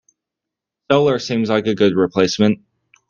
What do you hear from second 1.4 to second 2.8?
like a good replacement.